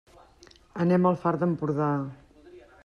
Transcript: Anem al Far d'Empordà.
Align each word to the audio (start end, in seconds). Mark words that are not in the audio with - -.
Anem 0.85 1.05
al 1.11 1.21
Far 1.25 1.35
d'Empordà. 1.45 1.93